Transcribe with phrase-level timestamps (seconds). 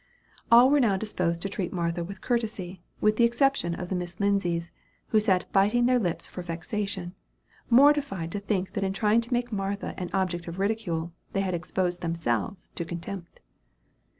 [0.51, 4.19] All were now disposed to treat Martha with courtesy, with the exception of the Miss
[4.19, 4.71] Lindsays,
[5.09, 7.13] who sat biting their lips for vexation;
[7.69, 11.53] mortified to think that in trying to make Martha an object of ridicule, they had
[11.53, 13.41] exposed themselves to contempt.